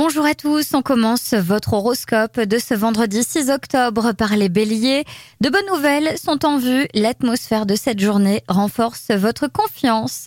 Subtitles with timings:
[0.00, 5.02] Bonjour à tous, on commence votre horoscope de ce vendredi 6 octobre par les béliers.
[5.40, 10.26] De bonnes nouvelles sont en vue, l'atmosphère de cette journée renforce votre confiance.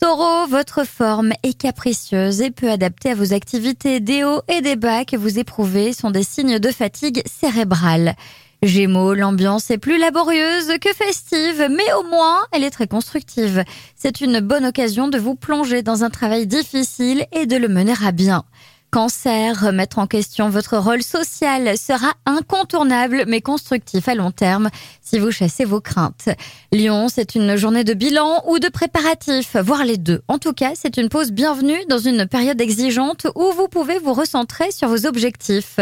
[0.00, 4.00] Taureau, votre forme est capricieuse et peu adaptée à vos activités.
[4.00, 8.16] Des hauts et des bas que vous éprouvez sont des signes de fatigue cérébrale.
[8.64, 13.62] Gémeaux, l'ambiance est plus laborieuse que festive, mais au moins elle est très constructive.
[13.94, 17.94] C'est une bonne occasion de vous plonger dans un travail difficile et de le mener
[18.04, 18.44] à bien.
[18.92, 24.68] Cancer, remettre en question votre rôle social sera incontournable mais constructif à long terme
[25.00, 26.28] si vous chassez vos craintes.
[26.72, 30.20] Lion, c'est une journée de bilan ou de préparatif, voire les deux.
[30.28, 34.12] En tout cas, c'est une pause bienvenue dans une période exigeante où vous pouvez vous
[34.12, 35.80] recentrer sur vos objectifs.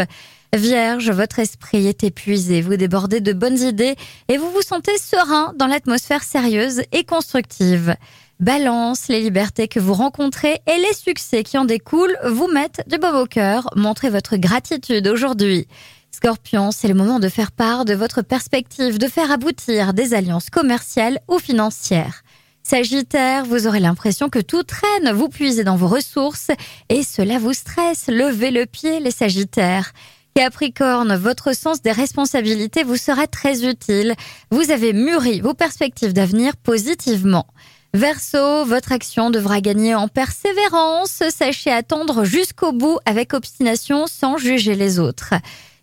[0.55, 3.97] Vierge, votre esprit est épuisé, vous débordez de bonnes idées
[4.29, 7.93] et vous vous sentez serein dans l'atmosphère sérieuse et constructive.
[8.41, 12.97] Balance, les libertés que vous rencontrez et les succès qui en découlent vous mettent du
[12.97, 13.69] beau au cœur.
[13.75, 15.67] Montrez votre gratitude aujourd'hui.
[16.09, 20.49] Scorpion, c'est le moment de faire part de votre perspective, de faire aboutir des alliances
[20.49, 22.23] commerciales ou financières.
[22.63, 26.49] Sagittaire, vous aurez l'impression que tout traîne, vous puisez dans vos ressources
[26.89, 28.07] et cela vous stresse.
[28.07, 29.93] Levez le pied, les Sagittaires.
[30.33, 34.15] Capricorne, votre sens des responsabilités vous sera très utile.
[34.49, 37.45] Vous avez mûri vos perspectives d'avenir positivement.
[37.93, 41.23] Verseau, votre action devra gagner en persévérance.
[41.29, 45.33] Sachez attendre jusqu'au bout avec obstination sans juger les autres.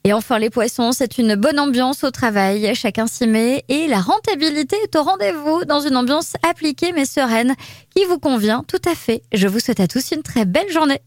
[0.05, 4.01] Et enfin les poissons, c'est une bonne ambiance au travail, chacun s'y met et la
[4.01, 7.55] rentabilité est au rendez-vous dans une ambiance appliquée mais sereine
[7.95, 9.23] qui vous convient tout à fait.
[9.35, 11.03] Je vous souhaite à tous une très belle journée.